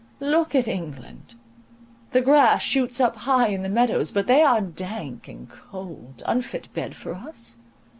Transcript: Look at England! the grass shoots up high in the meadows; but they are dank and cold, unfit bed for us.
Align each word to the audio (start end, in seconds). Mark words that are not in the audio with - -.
Look 0.19 0.55
at 0.55 0.67
England! 0.67 1.35
the 2.09 2.21
grass 2.21 2.63
shoots 2.63 2.99
up 2.99 3.17
high 3.17 3.49
in 3.49 3.61
the 3.61 3.69
meadows; 3.69 4.11
but 4.11 4.25
they 4.25 4.41
are 4.41 4.59
dank 4.59 5.27
and 5.27 5.47
cold, 5.47 6.23
unfit 6.25 6.73
bed 6.73 6.95
for 6.95 7.13
us. 7.13 7.57